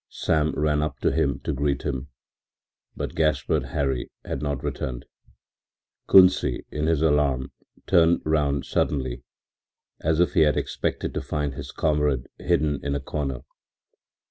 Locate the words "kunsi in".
6.07-6.87